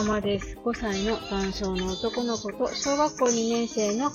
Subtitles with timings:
[0.00, 0.56] ママです。
[0.64, 4.10] 5歳の男性の男の子と小学校2年生の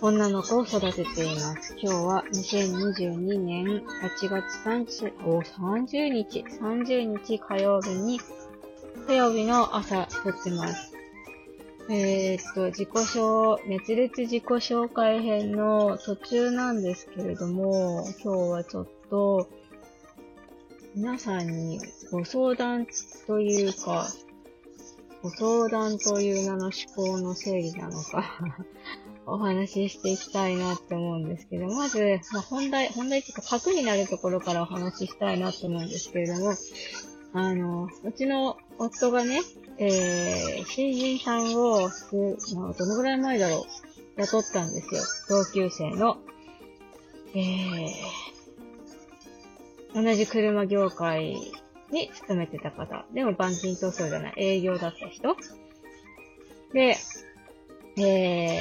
[0.00, 1.76] 女の子を育てています。
[1.80, 8.18] 今日は2022年8月 30, 30日、30日火曜日に、
[9.06, 10.92] 火曜日の朝撮ってます。
[11.88, 19.48] えー、っと、自己紹、熱烈自己紹介編の途中なんですけれども、今日はちょっと、
[20.96, 21.78] 皆さんに
[22.10, 22.88] ご相談
[23.28, 24.08] というか、
[25.22, 28.38] ご相談という名の思考の整理なのか
[29.24, 36.56] お話ししていきたいなって思うんですけど、まず、まあ、本題、本題っていうか核になるところからお話ししたいなと思うんですけれども、
[37.34, 39.40] あの、うちの夫がね、
[39.78, 41.88] えー、新人さんを、
[42.56, 45.02] まあ、どのぐらい前だろう、雇ったんですよ。
[45.28, 46.18] 同級生の。
[47.34, 51.36] えー、同じ車業界
[51.92, 53.04] に勤めてた方。
[53.12, 55.36] でも板金塗装じゃない、営業だった人。
[56.72, 56.96] で、
[57.98, 58.60] え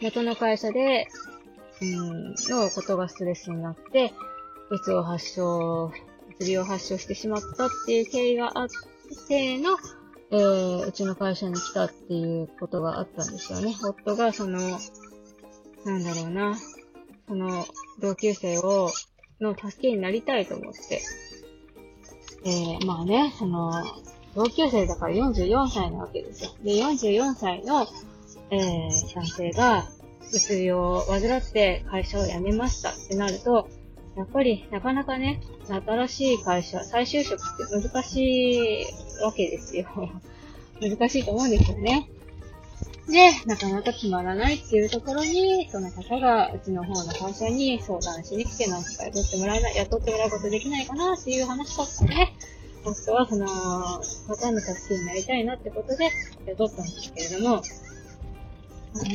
[0.00, 1.06] ー、元の会社で、
[1.82, 4.12] うん、のことがストレスになって、
[4.70, 5.92] うつを発症、
[6.30, 8.68] うつ病を発症してしまったっていう経緯があっ
[9.28, 9.76] ての、
[10.30, 13.74] えー、うちの会社に来たっていうことがあったんですよね。
[13.82, 14.58] 夫がその、
[15.84, 16.56] なんだろうな、
[17.28, 17.66] その
[18.00, 18.90] 同級生を、
[19.40, 21.02] の助けになりたいと思って。
[22.44, 23.72] えー、まあね、その、
[24.34, 26.50] 同級生だから44歳なわけですよ。
[26.62, 27.86] で、44歳の、
[28.50, 29.88] えー、男性が、
[30.32, 33.68] うつ病を患って会社を辞めましたってなると、
[34.16, 38.86] やっぱりなかなかね、新しい会社、再就職って難しい
[39.22, 39.86] わけですよ。
[40.80, 42.08] 難しいと思うんですよね。
[43.08, 52.31] で、なかなか決まらないっていうところに、その方がうちの方の会社に相談しに来て、なんか雇ってもらえない、雇ってもらうことできないかなっていう話だったね。
[52.84, 56.10] 夫はその、方の助けになりたいなってことで
[56.46, 57.62] 雇ったんですけれども、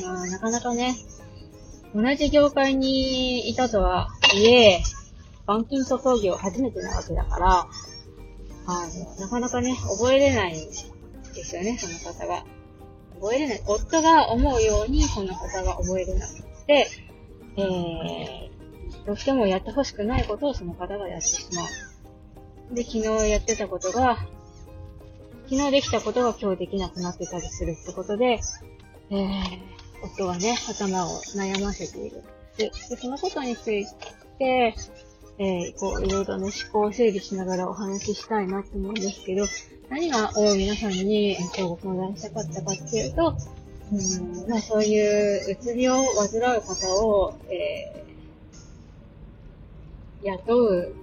[0.06, 0.96] あの、なかなかね、
[1.94, 4.81] 同じ業界にいたとはいえ、
[5.44, 7.68] 板金塗装業初めてなわけだから、
[8.68, 12.44] あの、なかなかね、覚えれないですよね、その方が。
[13.20, 13.62] 覚えれない。
[13.66, 16.34] 夫が思うようにその方が覚えれなく
[16.68, 16.88] て、
[17.58, 21.66] えー、どうしてもやってほしくないことをその方がやってしまう。
[22.72, 24.17] で、昨日やってたことが、
[25.50, 28.39] 昨日できたことが今日できなくなってたりするってことで、
[29.09, 29.29] えー、
[30.03, 32.23] 夫はね、頭を悩ませている。
[32.57, 33.85] で、でそのことについ
[34.38, 34.75] て、
[35.39, 39.45] えー、こう、いろいろね、思考を整理しながらお話ししたいなと思うんですけど、
[39.89, 43.35] 何がを皆さんに今日ご相談したかったかっていうと、
[43.91, 50.95] うんまあ、そういううつ病を患う方を、えー、雇う、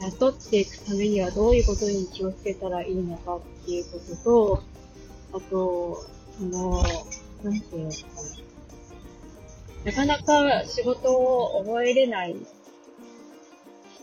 [0.00, 4.62] 雇っていくためにはどういうことに気をつけたらいいのかっていうことと、
[5.34, 6.06] あと、
[6.38, 6.82] その、
[7.42, 7.98] なんていうのか
[9.84, 9.84] な。
[9.84, 12.36] なかなか仕事を覚えれない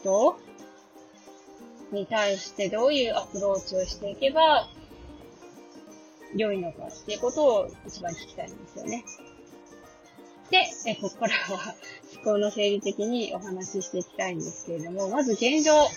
[0.02, 0.40] 人
[1.92, 4.68] に対してどういうアプローチをしていけば
[6.36, 9.06] 良いのかっていうことを一番聞きたいんですよね。
[10.50, 11.76] で、えここからは
[12.24, 15.88] 思考の整理的にお話ししていきたいんですけれども、まず現状、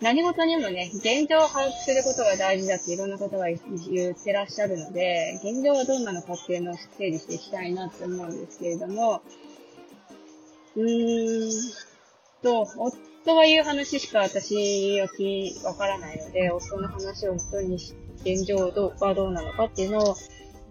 [0.00, 9.22] 何事にもね、現状を把握することが大事だっていろんな方が言ってらっしゃるので、現状はどんなのかっていうのを整理していきたいなって思うんですけれども、
[10.76, 11.50] うーん
[12.42, 18.56] と、夫が言う話しか私はきわからないので、夫の話を元にし、現状
[19.00, 20.16] はどうなのかっていうのを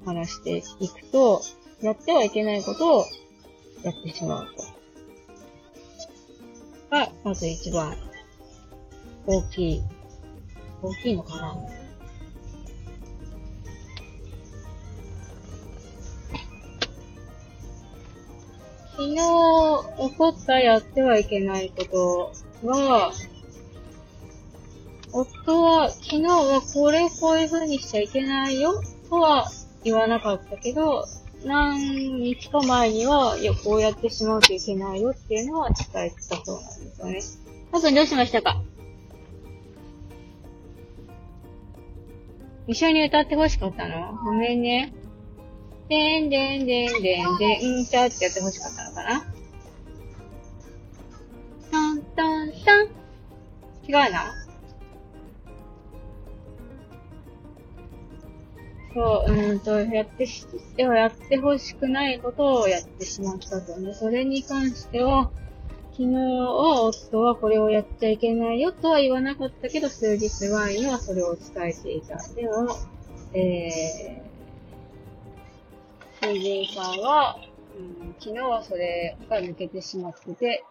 [0.06, 1.42] 話していくと、
[1.82, 3.06] やってはいけないことを
[3.84, 4.64] やってしまうと。
[6.92, 7.96] が、まず一番
[9.26, 9.82] 大きい。
[10.82, 11.56] 大きいのかな
[18.92, 23.12] 昨日起こったやってはいけないことは、
[25.12, 29.52] 夫は昨日はこれこういう風にしちゃいけないよとは
[29.84, 31.06] 言わなかったけど、
[31.44, 37.22] 何日か前には、いや、こうやってしまうといけないよっていうのは伝えてたそうなんですよね。
[37.72, 38.62] まずどうしましたか？
[42.68, 44.14] 一緒に歌って欲しかったの？
[44.24, 44.94] ごめんね。
[45.90, 49.26] でんでんでんでんでんちゃってやって欲しかったのかな？
[51.72, 52.86] タンタンタン。
[53.88, 54.41] 違うな。
[58.94, 60.46] そう、うんと、やってし、
[60.76, 63.80] ではやってほしくないことをやってしまったと。
[63.80, 65.32] で、それに関しては、
[65.92, 72.18] 昨日は夫はこれをやっちゃいけないよとは言わなかったけど、数日前にはそれを伝えていた。
[72.34, 72.76] でも、
[73.34, 77.38] えー、新人さんは、
[77.78, 80.64] うん、昨日はそれが抜けてしまってて、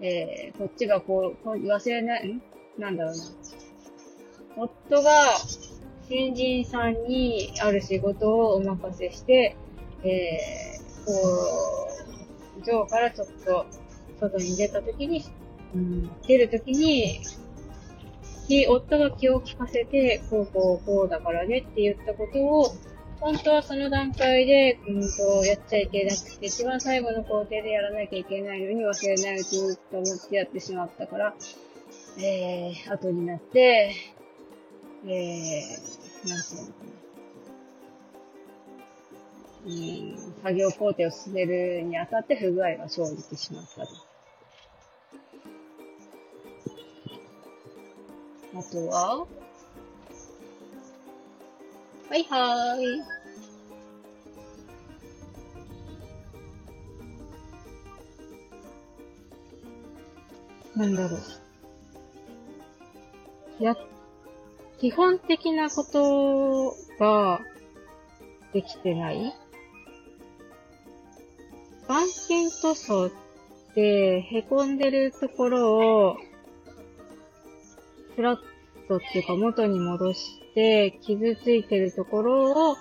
[0.00, 2.42] えー、こっちがこう、忘れない、ん
[2.78, 3.22] なんだろうな。
[4.56, 5.10] 夫が
[6.08, 9.56] 新人さんにある仕事をお任せして、
[10.04, 11.88] えー、こ
[12.58, 13.66] う、上からちょっと
[14.20, 15.24] 外に出た時に、
[15.74, 17.20] うん、出る時に、
[18.68, 22.74] 夫が気を利かせて、こうこうこうだからねって言ったことを、
[23.20, 31.34] 本当はその段階で、うんと、やっちゃいけなくて、一番最後の工程でやらなきゃいけないのに忘れないうちにと思ってやってしまったから、
[32.18, 33.94] えー、後になって、
[35.04, 37.02] えー、なんていうのかな。
[39.64, 43.92] うん、作業工程を進めるにあたって不具合が生じてしまったと。
[48.54, 49.26] あとは
[52.08, 53.02] はいはーい。
[60.76, 61.22] なんだろう。
[63.62, 63.78] やっ
[64.82, 67.40] 基本的なことが
[68.52, 69.32] できてない？
[71.84, 73.10] 板金塗装っ
[73.76, 76.16] て凹んでるところを
[78.16, 78.36] フラッ
[78.88, 82.76] トっていうか元に戻して傷ついてるところを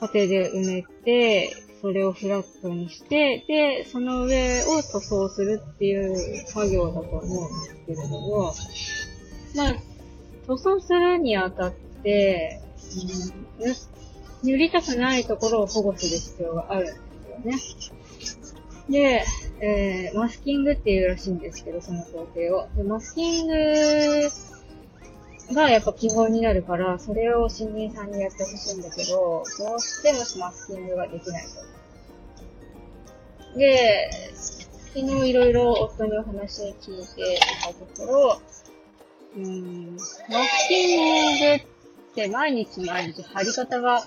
[0.00, 6.16] 縦で埋めて、それをフラットにして、で、その上を塗装するっていう
[6.48, 7.28] 作業だと思うんで
[7.68, 8.52] すけれども、
[9.54, 9.74] まあ、
[10.46, 12.60] 塗装するにあたって、
[13.60, 18.04] うん、塗りたくないところを保護する必要があるんですよね。
[18.88, 19.24] で、
[19.60, 22.68] えー、マスキングっていうらしいんですけど、その工程を。
[22.76, 23.54] でマスキング
[25.54, 31.44] がやっぱ基本になるから、それを新人さんにやってほしいんだけど、どうしてもマスキングができない
[33.52, 33.58] と。
[33.58, 34.10] で、
[34.94, 38.40] 昨日いろいろ夫にお話を聞いていたところ、
[39.36, 41.66] うん、マスキングっ
[42.14, 44.02] て毎日毎日貼り方が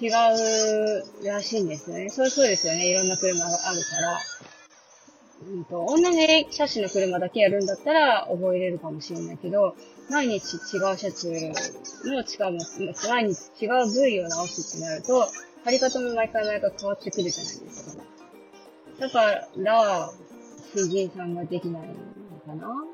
[0.00, 2.08] 違うらしいんですよね。
[2.10, 2.90] そうそうですよね。
[2.90, 4.18] いろんな車があるから。
[5.40, 9.76] うんと、同じ車種の車だけやるんだったら覚えれるかもしれないけど、
[10.10, 12.58] 毎日違うシャツの違う、
[13.08, 15.28] 毎日違う部位を直すってなると、
[15.64, 18.02] 貼り方も毎回毎回変わってくるじゃないですか。
[18.98, 20.10] だから、
[20.74, 21.94] 新人さんができないの
[22.40, 22.87] かな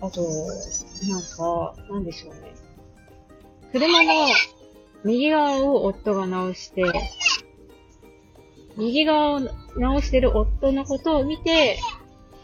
[0.00, 0.22] あと、
[1.08, 2.54] なんか、なんでしょうね。
[3.72, 4.12] 車の
[5.04, 6.84] 右側を夫が直して、
[8.76, 9.40] 右側を
[9.76, 11.78] 直してる夫のことを見て、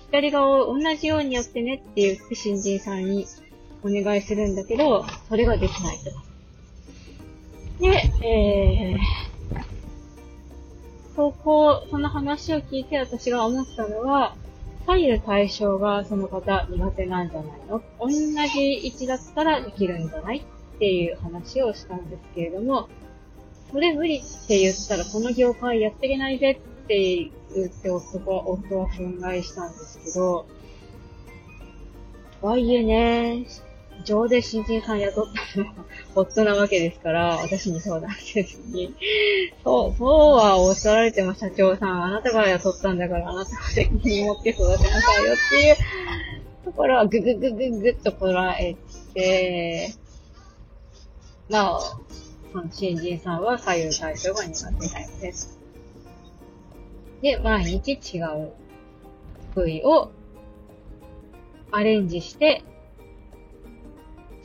[0.07, 3.27] 左側を同じようにやってねって言って新人さんに
[3.83, 6.11] お願いするんだけど、それができないと。
[7.81, 9.34] で、えー、
[11.15, 14.35] そこ、その話を聞いて私が思ったのは、
[14.87, 17.83] 左右対象がその方苦手なんじゃないの？
[18.01, 20.39] 同じ位置だったらできるんじゃない？
[20.39, 20.43] っ
[20.79, 22.89] ていう話をしたんですけれども、
[23.71, 30.47] それ無理って言ったらこの業界やっていけないぜって言って夫は、夫は憤慨したんですけど、
[32.41, 33.47] とはいえね、
[34.03, 35.75] 上で新人さん雇ったのは
[36.15, 38.95] 夫なわけですから、私に相談せずに。
[39.63, 45.77] そう、そうはおっしゃられても社長さん、あなたが雇ったんだからあなたが責任持って育てなさいよっていう
[46.65, 48.77] ところはぐぐぐぐぐっとこらえ
[49.15, 49.95] て、
[51.49, 51.81] まあ、
[52.53, 55.59] その新人さんは左右対象が苦手なようです。
[57.23, 58.53] で、毎日違う
[59.55, 60.11] 部位を
[61.71, 62.63] アレンジして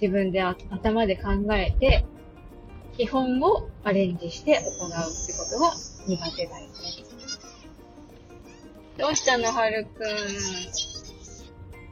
[0.01, 2.05] 自分で頭で考えて、
[2.97, 4.63] 基本をアレンジして行うっ
[5.27, 5.73] てことが
[6.07, 6.71] 苦手だよね。
[8.97, 10.03] どうしたの、はるく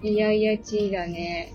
[0.04, 0.08] ん。
[0.08, 1.54] いやいやちーだね。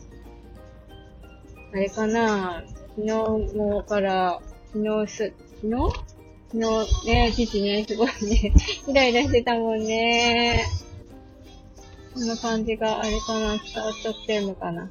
[1.72, 2.62] あれかな
[2.96, 4.40] 昨日もから、
[4.72, 5.32] 昨日す、
[5.62, 6.12] 昨日？
[6.52, 8.52] 昨日ね、父ね、すごいね、
[8.86, 10.66] イライラしてたもんね。
[12.12, 14.90] この感じがあれかな伝わっちゃってるのかな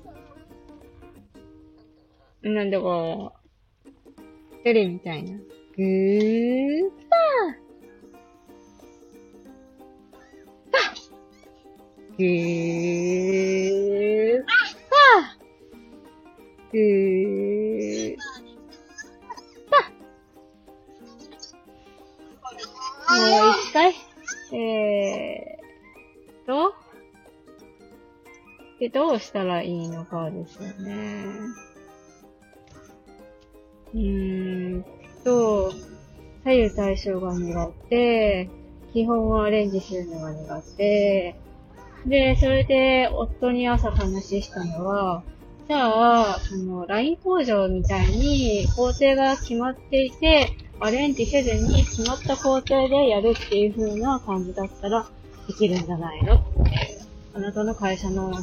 [2.43, 3.33] なんだか、
[4.63, 5.37] テレみたいな。
[5.77, 7.61] ぐーぱー。
[10.71, 10.79] ぱ
[12.17, 12.33] ぐー
[14.43, 15.41] ぱー。
[16.71, 18.17] ぐー。
[19.69, 19.77] ぱ
[23.17, 23.93] もう一回、
[24.57, 26.73] えーと。
[28.79, 31.25] で、どうしたらいいのかですよね。
[33.93, 34.85] うーん。
[35.23, 35.71] と、
[36.43, 38.49] 左右対称が苦手、
[38.93, 41.35] 基本はアレンジするのが苦手、
[42.05, 45.23] で、それで夫に朝話したのは、
[45.67, 55.07] じゃあ、あの、LINE 工場みたいに工程が決まっていて、アレンジせずに決まった工程でやるっていう風な感じだったら
[55.47, 56.41] できるんじゃないの
[57.33, 58.33] あなたの会社の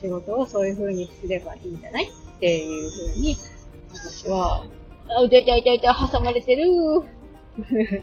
[0.00, 3.36] 仕事をそういう風にすればいいんじゃないっていう風に、
[3.92, 4.64] 私は、
[5.16, 6.64] あ、痛い痛い痛い痛い、挟まれてる
[7.68, 8.02] 伝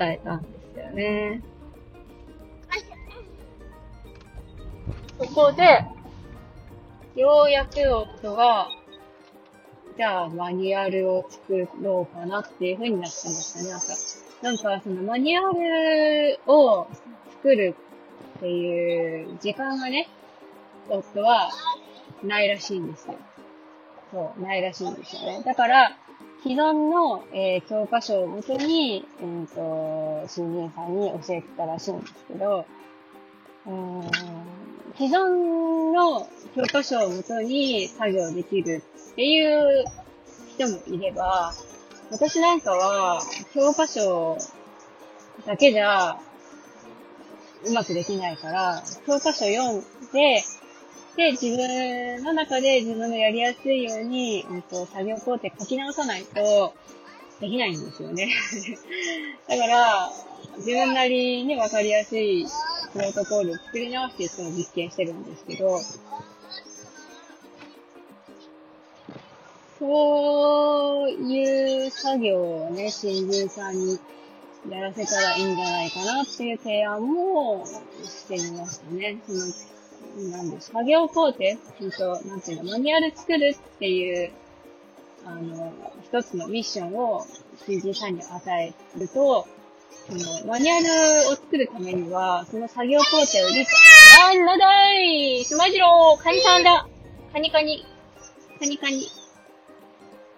[0.00, 1.42] えたんですよね。
[5.18, 5.84] そこで、
[7.14, 8.68] ようやく夫が、
[9.96, 13.94] じゃあマニュアルを作ろうかなっていう風になってましたね、朝。
[14.42, 16.88] なんか、そのマニュアルを
[17.30, 17.76] 作る
[18.38, 20.08] っていう時間がね、
[20.88, 21.50] 夫は
[22.24, 23.14] ないらしいんですよ。
[24.10, 25.42] そう、ないらしいんですよね。
[25.44, 25.96] だから、
[26.42, 32.66] 既存の、えー、教科書をもとに、えー、と、新人さんに教えてたらしいんですけど、
[33.66, 34.02] うん
[34.96, 38.82] 既存の教科書をもとに作業できる
[39.12, 39.84] っていう
[40.58, 41.54] 人もいれば、
[42.10, 43.22] 私なんかは
[43.54, 44.36] 教科書
[45.46, 46.18] だけじゃ
[47.64, 49.80] うまくできないから、教科書読ん
[50.12, 50.42] で、
[51.16, 56.74] で、自分の中で自分のやりやすいように、うんと、作業工程書き直さないと
[57.40, 58.28] できないんですよね。
[59.48, 60.10] だから、
[60.56, 62.46] 自分なりにわかりやすい
[62.92, 65.80] プロトコールを作り直していつも実験してるんですけど、
[69.78, 73.98] そういう作業をね、新人さんに
[74.70, 77.66] やらせたらいいんじゃないかなっていう提案も
[78.04, 79.18] してみましたね。
[80.30, 81.38] なんで、作業工程
[81.78, 84.30] ほんと、なんていうの、マニュアル作るっていう、
[85.24, 85.72] あの、
[86.04, 87.26] 一つのミッションを
[87.66, 89.46] 新人さんに与えると、
[90.08, 96.86] その、マニュアルを作るためには、その作業工程を理解、なんだいしまじろうカニさんだ
[97.32, 97.84] カニカニ。
[98.58, 99.06] カニカニ。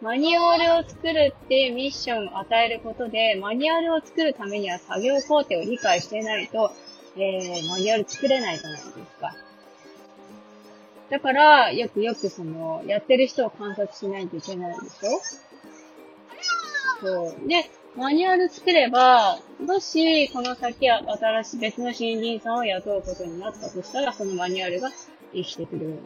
[0.00, 6.71] マニュアルを作るってミッションを与えることで、マニュアルを作るためには作業工程を理解してないと、
[7.16, 9.35] えー、マニュアル作れないじゃないですか。
[11.14, 15.21] だから、よくよくその、やってる人を観察しないといけないでしょ？
[17.06, 17.49] そう。
[17.49, 24.90] で、マニュアル作れば、もし、この先新しい別の新人さんを雇うことになったとしたら、そのマニュアルが
[25.33, 25.99] 生きてくる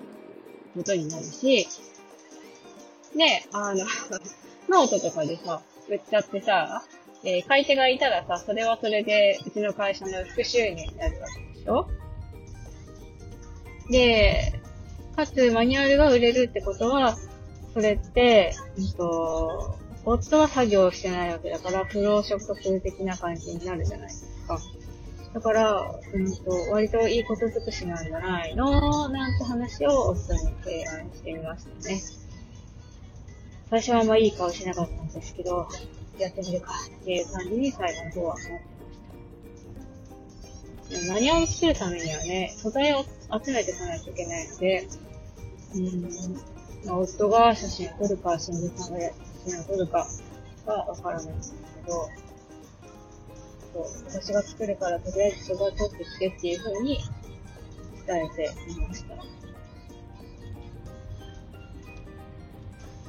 [0.76, 1.66] ことになるし、
[3.14, 3.86] ね、あの、
[4.68, 6.84] ノートとかでさ、売っちゃってさ、
[7.24, 11.86] えー、買い手がいたらさ、それはそれで、うちの会社の副収入になるわけでしょ？
[13.90, 14.57] で、
[15.18, 17.18] かつマニュアルが売れるってことは、
[17.74, 24.60] それって、うんと、夫は作業してないわけだから、不労所得的な感じになるじゃないですか。
[25.34, 32.00] だから、うんと、割といいこと尽くしなんじゃないのなんて話を夫に提案してみましたね。
[33.70, 35.66] 最初はあんまいい顔しなかったんですけど、
[36.16, 38.60] やってみるかっていう感じに最後の方は思って
[40.92, 41.12] ました。
[41.12, 43.04] 何を作るためにはね、素材を
[43.44, 44.88] 集めていかないといけないので、
[45.74, 46.02] うん、
[46.86, 49.12] まあ、夫が写真を撮るか、新人さんが写
[49.50, 50.06] 真を撮るか
[50.66, 52.08] はわからないんですけど、
[54.06, 56.98] 私が作るからとりあえず素材撮ってきてっていう風に
[58.06, 59.14] 伝えてみました。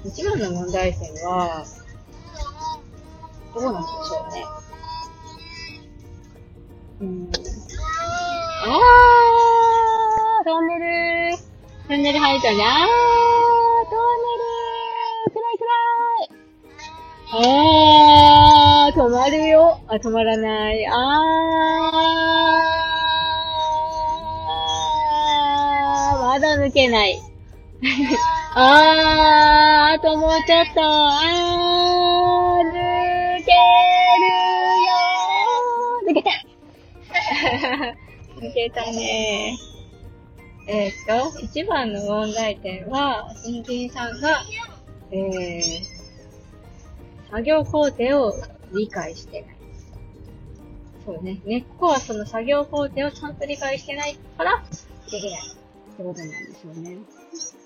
[0.05, 1.65] 一番の問題点は、
[3.53, 4.45] どうなんでしょうね。
[7.01, 7.31] うん。
[8.61, 11.18] あートンネル
[11.89, 12.63] トンネル入ったね。
[12.63, 14.37] あートンネ
[15.25, 15.65] ル暗い暗
[16.21, 16.37] い
[17.31, 19.81] あー止まるよ。
[19.87, 20.85] あ、止まらない。
[20.85, 27.19] あーまだ抜けない。
[28.53, 34.29] あー、あともうちょっと、あー、抜ける
[34.85, 36.29] よー抜けた
[38.45, 39.68] 抜けたねー
[40.71, 44.43] えー、っと、一番の問題点は、新人さんが、
[45.11, 45.61] えー、
[47.31, 48.35] 作業工程を
[48.71, 49.55] 理解してない。
[51.07, 51.41] そうね。
[51.43, 54.63] 根っこはその作業工程をちゃんと理解してないから、
[55.09, 55.39] できない。
[55.39, 55.43] っ
[55.97, 56.97] てことなんですよね。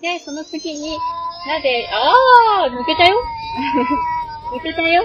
[0.01, 0.97] で、その次に、
[1.45, 3.17] なぜ、あー抜けたよ
[4.55, 5.03] 抜けたよ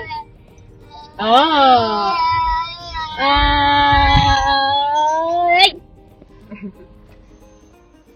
[1.16, 4.87] あーあー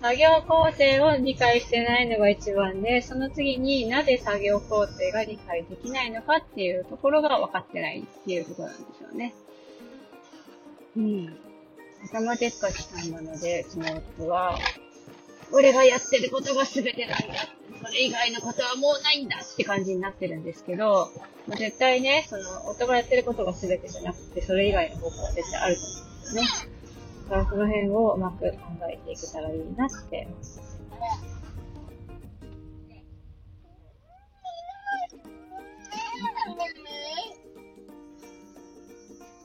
[0.03, 9.33] 作業工程を理解してないのが一番で、その次になぜ作業工程が理解できないのかっていうところが分かってないっていうころなんでしょうね。
[10.97, 11.37] うん。
[12.05, 14.59] 頭でっかちさんなので、その夫は、
[15.53, 17.27] 俺がやってることが全てなんだ。
[17.87, 21.11] それ以外のことはもうないんだって感じになってるんですけど、
[21.47, 26.82] 絶対ね、その、夫がやってることが全てじゃなくて、それ以外の方法は絶対あると思うんですよね。
[27.29, 28.59] だからその辺をうまく考
[28.91, 30.29] えていけたらいいなって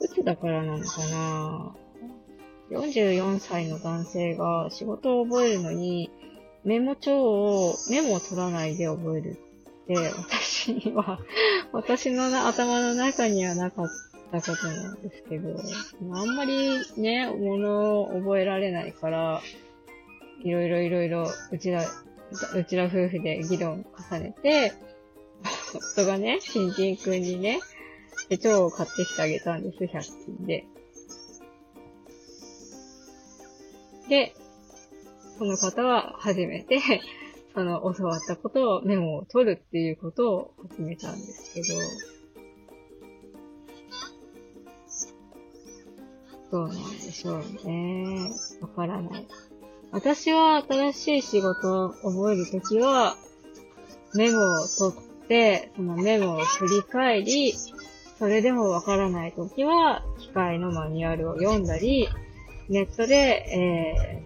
[0.02, 1.76] うつだからなのかな
[2.72, 6.12] 44歳の男性が仕事を覚えるのに、
[6.66, 9.40] メモ帳を、メモを取らないで覚える
[9.84, 11.20] って、私には、
[11.72, 13.88] 私の頭の中にはなかっ
[14.32, 15.56] たことなんですけど、
[16.14, 19.42] あんまりね、ものを覚えられないから、
[20.44, 24.74] いろいろいろいろ、うちら、うちら夫婦で議論を重ねて、
[25.96, 27.60] 夫がね、新人くんにね、
[28.30, 30.66] 手帳を買ってきてあげたんです、100均で。
[34.10, 34.34] で、
[35.38, 36.80] その方は初めて、
[37.54, 41.80] その教わったことをメモを取るっていうことを始めたんですけど、
[46.52, 48.30] どうなんでしょうね。
[48.62, 49.28] わからない。
[49.92, 53.16] 私は新しい仕事を覚えるときは、
[54.16, 57.54] メモを取って、そのメモを振り返り、
[58.20, 62.08] それでもわからないときは、機械のマニュアルを読んだり、
[62.70, 64.24] ネットで、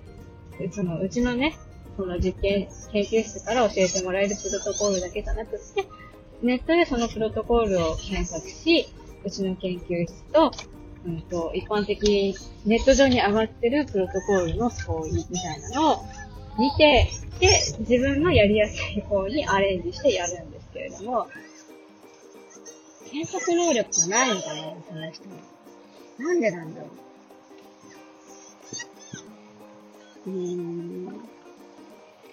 [0.60, 1.56] えー、そのうちのね、
[1.98, 5.88] その実験、研究室から教えてもらえるプロトコールだけじゃなくて、
[6.42, 8.88] ネットでそのプロトコールを検索し、
[9.24, 10.52] うちの研究室と、
[11.06, 12.36] うんと、一般的に
[12.66, 16.06] ネット上に上がってるプロトコールの相違みたいなのを
[16.60, 17.10] 見て、
[17.40, 21.28] で、自分のやりやすい方にアレンジしてやるんですけれども、
[23.10, 25.24] 検索能力がないんだね、その人
[26.20, 26.88] なんでなんだろ
[30.28, 30.30] う。
[30.30, 31.22] うーん。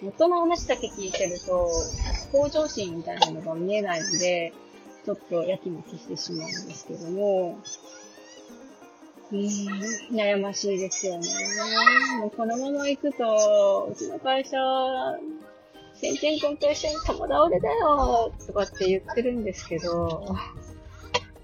[0.01, 1.69] 元の話だけ聞いてると、
[2.31, 4.53] 向上心みたいなのが見えないので、
[5.05, 7.59] ちょっとやきもきしてしまうんですけども、
[9.31, 11.27] うん、悩ましいですよね。
[12.19, 14.57] もうこのまま行くと、うちの会社、
[15.93, 20.35] 先天君と一緒に友倒れだよとかって言ってるんですけど、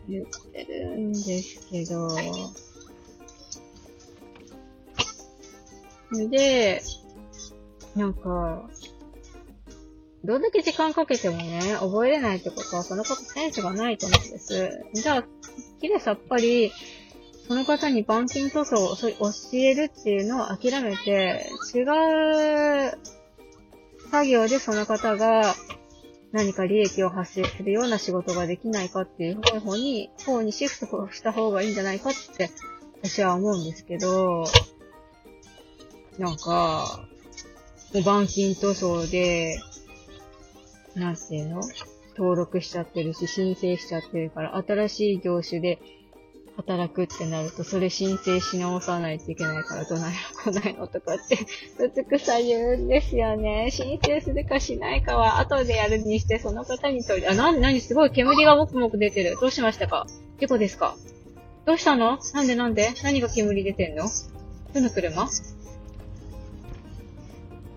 [0.08, 2.10] 言ってるんですけど、
[6.30, 6.82] で、
[7.96, 8.70] なんか、
[10.24, 14.86] どれだけ時間かけてもね、覚えれないってことは、その方センスがないと思うんです。
[14.94, 15.24] じゃあ、
[15.80, 16.72] きれさっぱり、
[17.48, 19.08] その方に板金塗装を教
[19.54, 22.98] えるっていうのを諦めて、違う
[24.12, 25.56] 作業でその方が
[26.32, 32.50] 何か利益を発生するような仕事ができないかっていう方に、方にシフトした方がいいんじゃないかって
[33.04, 34.46] 私は思うんですけど、
[36.18, 37.08] なんか、
[37.94, 39.60] もう板金塗装で、
[40.96, 41.62] なんていうの？
[42.18, 45.80] 登録しちゃってるし、申請しちゃってるから、新しい業種で
[46.58, 50.14] 働くってなると、それ申請し直さないといけないから、どない
[50.46, 51.38] の来ないのとかって、
[51.84, 53.70] うつくさ言うんですよね。
[53.72, 59.38] 申請するかしないかは後でやるにして、その方にとり、あ、なになにすごい煙がもくもく出てる。
[59.42, 60.08] どうしましたか？
[60.40, 60.96] 事故ですか？
[61.66, 62.20] どうしたの？
[62.34, 62.92] なんでなんで？
[63.04, 64.06] 何が煙出てんの？
[64.74, 65.28] どの車？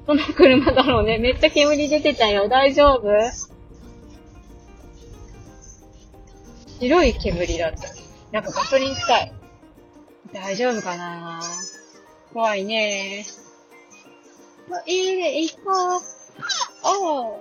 [0.06, 1.18] どの車だろうね？
[1.18, 2.48] めっちゃ煙出てたよ。
[2.48, 3.08] 大丈夫？
[6.80, 8.07] 白い煙だった。
[8.32, 9.32] なんかガソリン臭い。
[10.32, 11.40] 大丈夫かな？
[12.34, 13.24] 怖いね
[14.86, 16.00] いいね、行こう。
[16.84, 17.40] おう。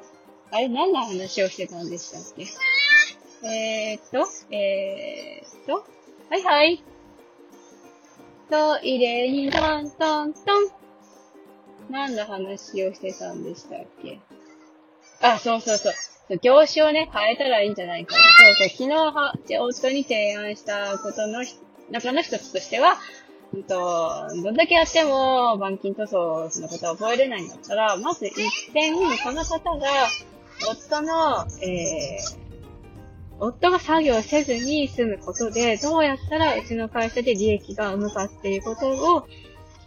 [0.51, 2.47] あれ、何の話をしてたんでしたっけ？
[3.47, 5.85] えー、っと、えー、っと、
[6.29, 6.83] はいはい。
[8.49, 10.43] トイレにトントントン。
[11.89, 14.21] 何の話をしてたんでしたっけ？
[15.21, 15.93] あ、そうそうそう。
[16.41, 18.15] 業種をね、変えたらいいんじゃないか。
[18.15, 21.43] そうそう、昨日は、夫に提案したことの
[21.89, 22.97] 中の一つとしては、
[23.53, 29.87] うんと、どんだけやっても、板金塗装のことを覚えれないんだったら、まず一点、この方が、
[30.69, 32.47] 夫の、えー、
[33.39, 39.27] 夫が作業せずに済むことで、どうやったらうちの会社で利益が生むかっていうことを、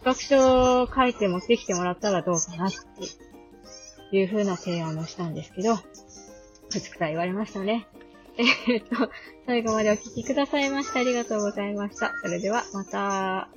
[0.03, 5.77] 企画書を書いて持ってきてもらったらどうかなっていう風な提案をしたんですけど、
[6.71, 7.87] くつくさ言われましたね。
[8.39, 9.11] えっと、
[9.47, 12.13] 最後までお聴きくださいましてありがとうございました。
[12.23, 13.49] それでは、また。